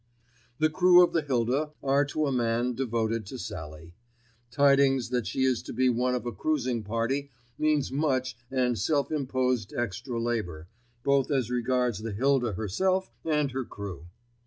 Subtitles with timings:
[0.57, 3.93] The crew of the Hilda are to a man devoted to Sallie.
[4.49, 9.11] Tidings that she is to be one of a cruising party means much and self
[9.11, 10.65] imposed extra labour,
[11.03, 14.07] both as regards the Hilda herself and her crew.